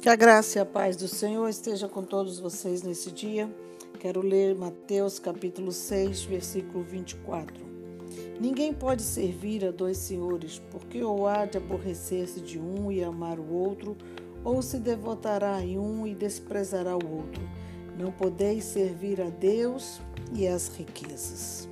[0.00, 3.52] Que a graça e a paz do Senhor esteja com todos vocês nesse dia.
[3.98, 7.66] Quero ler Mateus capítulo 6, versículo 24.
[8.40, 13.40] Ninguém pode servir a dois senhores, porque ou há de aborrecer-se de um e amar
[13.40, 13.96] o outro,
[14.44, 17.42] ou se devotará a um e desprezará o outro.
[17.98, 20.00] Não podeis servir a Deus
[20.32, 21.68] e às riquezas.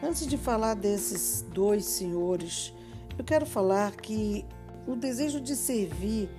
[0.00, 2.72] Antes de falar desses dois senhores,
[3.18, 4.44] eu quero falar que
[4.86, 6.30] o desejo de servir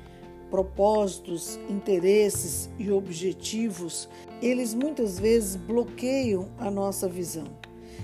[0.49, 4.09] propósitos, interesses e objetivos,
[4.41, 7.47] eles muitas vezes bloqueiam a nossa visão.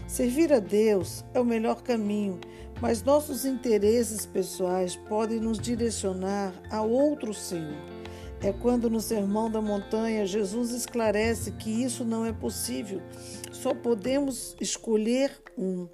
[0.07, 2.39] Servir a Deus é o melhor caminho,
[2.81, 7.92] mas nossos interesses pessoais podem nos direcionar a outro Senhor.
[8.43, 13.01] É quando no Sermão da Montanha Jesus esclarece que isso não é possível,
[13.53, 15.87] só podemos escolher um.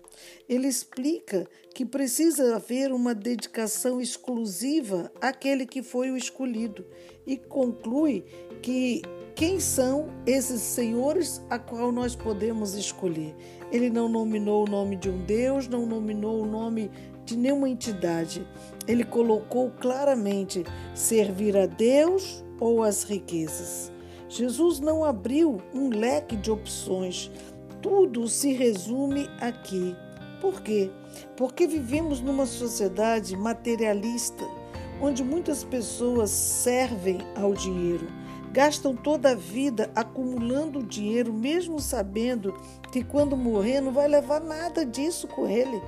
[0.47, 6.83] Ele explica que precisa haver uma dedicação exclusiva àquele que foi o escolhido
[7.27, 8.25] e conclui
[8.63, 9.03] que
[9.35, 13.35] quem são esses senhores a qual nós podemos escolher.
[13.71, 16.89] Ele não nominou o nome de um Deus, não nominou o nome
[17.29, 18.45] de nenhuma entidade.
[18.87, 20.63] Ele colocou claramente
[20.95, 23.91] servir a Deus ou as riquezas.
[24.27, 27.31] Jesus não abriu um leque de opções.
[27.81, 29.95] Tudo se resume aqui.
[30.41, 30.89] Por quê?
[31.35, 34.43] Porque vivemos numa sociedade materialista,
[35.01, 38.07] onde muitas pessoas servem ao dinheiro,
[38.51, 42.53] gastam toda a vida acumulando dinheiro, mesmo sabendo
[42.91, 45.81] que quando morrer não vai levar nada disso com ele.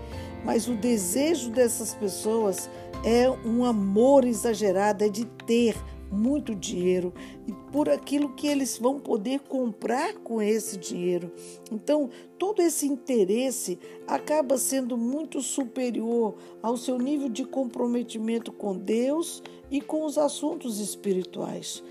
[0.44, 2.70] Mas o desejo dessas pessoas
[3.04, 5.76] é um amor exagerado, é de ter
[6.12, 7.14] muito dinheiro
[7.48, 11.32] e por aquilo que eles vão poder comprar com esse dinheiro.
[11.72, 19.42] Então, todo esse interesse acaba sendo muito superior ao seu nível de comprometimento com Deus
[19.70, 21.82] e com os assuntos espirituais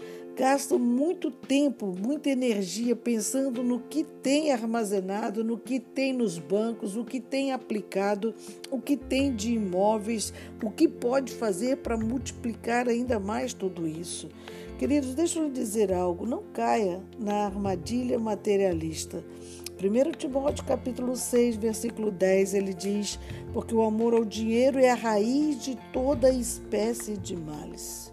[0.40, 6.96] gastam muito tempo, muita energia pensando no que tem armazenado, no que tem nos bancos,
[6.96, 8.34] o que tem aplicado,
[8.70, 10.32] o que tem de imóveis,
[10.64, 14.30] o que pode fazer para multiplicar ainda mais tudo isso.
[14.78, 19.22] Queridos, deixa eu dizer algo, não caia na armadilha materialista.
[19.78, 23.18] 1 Timóteo capítulo 6, versículo 10, ele diz:
[23.52, 28.10] Porque o amor ao dinheiro é a raiz de toda espécie de males.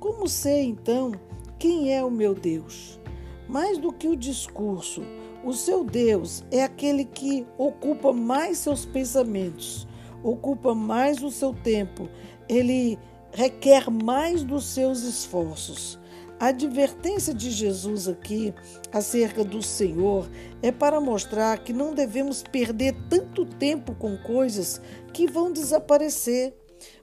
[0.00, 1.12] Como sei, então,
[1.60, 2.98] quem é o meu Deus?
[3.46, 5.02] Mais do que o discurso,
[5.44, 9.86] o seu Deus é aquele que ocupa mais seus pensamentos,
[10.22, 12.08] ocupa mais o seu tempo,
[12.48, 12.98] ele
[13.30, 15.98] requer mais dos seus esforços.
[16.38, 18.54] A advertência de Jesus aqui
[18.90, 20.30] acerca do Senhor
[20.62, 24.80] é para mostrar que não devemos perder tanto tempo com coisas
[25.12, 26.54] que vão desaparecer,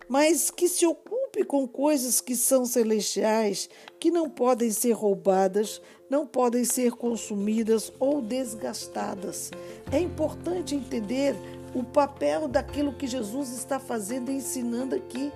[0.10, 5.82] mas que se ocupam preocupe com coisas que são celestiais, que não podem ser roubadas,
[6.10, 9.52] não podem ser consumidas ou desgastadas.
[9.92, 11.36] É importante entender
[11.76, 15.32] o papel daquilo que Jesus está fazendo e ensinando aqui.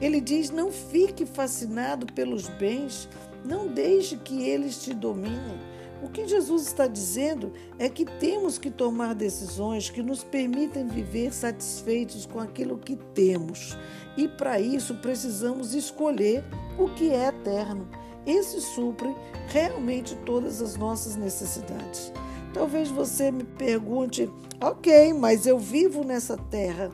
[0.00, 3.08] Ele diz: não fique fascinado pelos bens,
[3.44, 5.58] não deixe que eles te dominem.
[6.00, 11.32] O que Jesus está dizendo é que temos que tomar decisões que nos permitem viver
[11.32, 13.76] satisfeitos com aquilo que temos.
[14.16, 16.44] E para isso precisamos escolher
[16.78, 17.88] o que é eterno.
[18.24, 19.12] Esse supre
[19.48, 22.12] realmente todas as nossas necessidades.
[22.54, 24.30] Talvez você me pergunte:
[24.60, 26.90] ok, mas eu vivo nessa terra,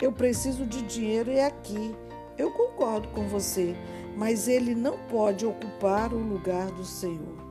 [0.00, 1.94] eu preciso de dinheiro e é aqui.
[2.38, 3.74] Eu concordo com você,
[4.16, 7.43] mas ele não pode ocupar o lugar do Senhor.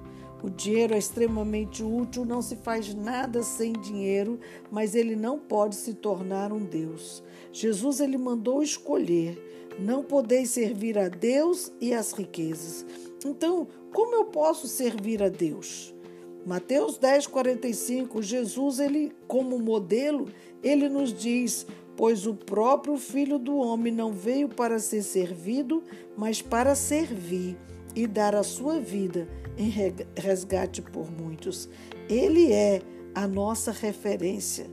[0.44, 4.38] O dinheiro é extremamente útil, não se faz nada sem dinheiro,
[4.70, 7.24] mas ele não pode se tornar um Deus.
[7.54, 9.42] Jesus ele mandou escolher:
[9.80, 12.86] não podeis servir a Deus e às riquezas.
[13.26, 15.96] Então, como eu posso servir a Deus?
[16.46, 20.28] Mateus 10, 45, Jesus, ele, como modelo,
[20.62, 21.66] ele nos diz:
[21.96, 25.82] Pois o próprio Filho do Homem não veio para ser servido,
[26.18, 27.58] mas para servir
[27.96, 29.72] e dar a sua vida em
[30.16, 31.70] resgate por muitos.
[32.10, 32.82] Ele é
[33.14, 34.66] a nossa referência.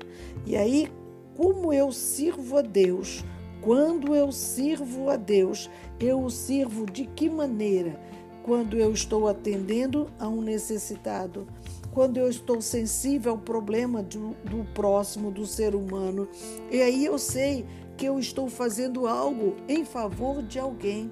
[0.47, 0.91] E aí,
[1.37, 3.25] como eu sirvo a Deus,
[3.61, 8.01] quando eu sirvo a Deus, eu o sirvo de que maneira?
[8.43, 11.47] Quando eu estou atendendo a um necessitado,
[11.93, 16.27] quando eu estou sensível ao problema do, do próximo, do ser humano,
[16.71, 17.67] e aí eu sei
[17.99, 21.11] que eu estou fazendo algo em favor de alguém.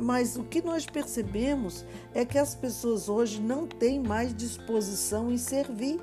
[0.00, 5.36] Mas o que nós percebemos é que as pessoas hoje não têm mais disposição em
[5.36, 6.00] servir.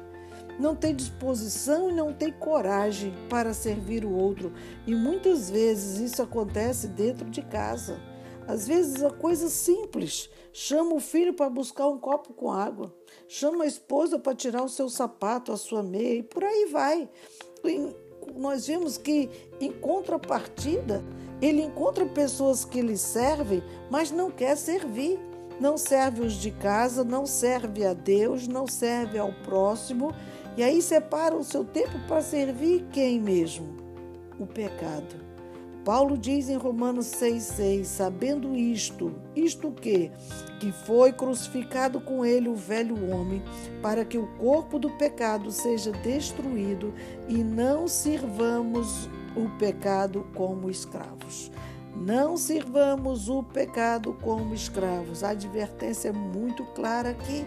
[0.60, 4.52] Não tem disposição e não tem coragem para servir o outro.
[4.88, 8.00] E muitas vezes isso acontece dentro de casa.
[8.48, 10.30] Às vezes a coisa simples.
[10.54, 12.92] Chama o filho para buscar um copo com água.
[13.28, 17.10] Chama a esposa para tirar o seu sapato, a sua meia e por aí vai.
[18.36, 19.30] Nós vemos que,
[19.60, 21.04] em contrapartida,
[21.42, 25.20] ele encontra pessoas que lhe servem, mas não quer servir.
[25.60, 30.14] Não serve os de casa, não serve a Deus, não serve ao próximo.
[30.56, 33.76] E aí separa o seu tempo para servir quem mesmo?
[34.40, 35.28] O pecado.
[35.84, 40.12] Paulo diz em Romanos 6,6: Sabendo isto, isto que?
[40.60, 43.42] Que foi crucificado com ele o velho homem,
[43.82, 46.94] para que o corpo do pecado seja destruído
[47.30, 51.52] e não sirvamos o pecado como escravos.
[51.96, 55.24] Não sirvamos o pecado como escravos.
[55.24, 57.46] A advertência é muito clara aqui.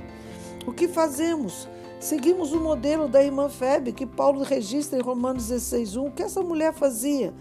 [0.67, 1.69] O que fazemos?
[2.01, 6.07] Seguimos o modelo da irmã Febe, que Paulo registra em Romanos 16:1.
[6.07, 7.35] O que essa mulher fazia?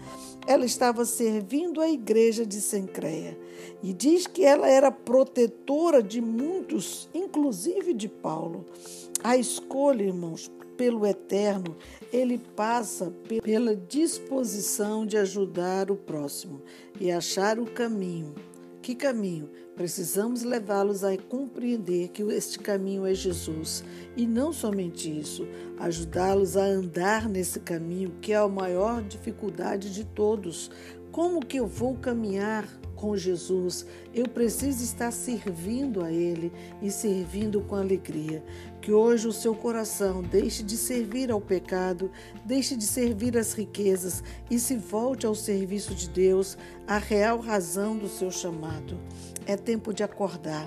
[0.46, 3.38] Ela estava servindo a igreja de Sencreia
[3.82, 8.66] e diz que ela era protetora de muitos, inclusive de Paulo.
[9.22, 10.50] A escolha, irmãos,
[10.80, 11.76] pelo eterno,
[12.10, 13.12] ele passa
[13.42, 16.62] pela disposição de ajudar o próximo
[16.98, 18.34] e achar o caminho.
[18.80, 19.50] Que caminho?
[19.76, 23.84] Precisamos levá-los a compreender que este caminho é Jesus
[24.16, 25.46] e não somente isso,
[25.78, 30.70] ajudá-los a andar nesse caminho que é a maior dificuldade de todos.
[31.12, 32.66] Como que eu vou caminhar
[33.00, 36.52] com Jesus, eu preciso estar servindo a Ele
[36.82, 38.44] e servindo com alegria.
[38.80, 42.10] Que hoje o seu coração deixe de servir ao pecado,
[42.44, 46.56] deixe de servir às riquezas e se volte ao serviço de Deus,
[46.86, 48.98] a real razão do seu chamado.
[49.46, 50.66] É tempo de acordar.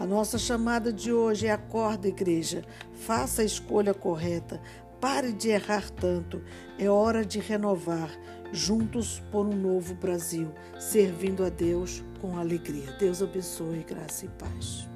[0.00, 2.64] A nossa chamada de hoje é acorda, igreja.
[2.92, 4.60] Faça a escolha correta.
[5.00, 6.42] Pare de errar tanto.
[6.78, 8.10] É hora de renovar,
[8.52, 10.48] juntos por um novo Brasil,
[10.78, 12.92] servindo a Deus com alegria.
[12.98, 14.88] Deus abençoe, graça e paz.